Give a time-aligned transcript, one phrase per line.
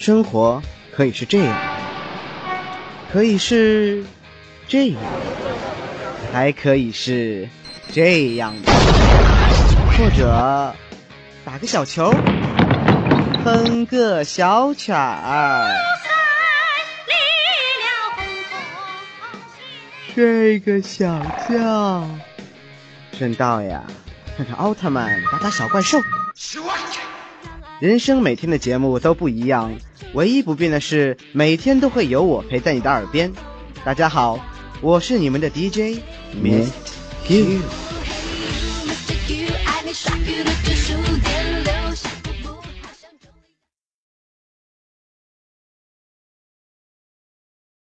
[0.00, 0.62] 生活
[0.96, 1.54] 可以是这样，
[3.12, 4.02] 可以是
[4.66, 5.02] 这样，
[6.32, 7.46] 还可以是
[7.92, 8.72] 这样的，
[9.98, 10.74] 或者
[11.44, 12.10] 打个小球，
[13.44, 15.70] 哼个小曲儿，
[20.14, 22.08] 睡个小觉，
[23.18, 23.84] 顺道呀，
[24.34, 25.98] 看看奥特曼，打打小怪兽。
[27.80, 29.74] 人生每天的节目都不一样，
[30.12, 33.32] 唯一不变的是每天都会有我陪在你的耳边。
[33.82, 34.38] 大家好，
[34.82, 36.02] 我是你们的 DJ.
[37.24, 37.62] Q。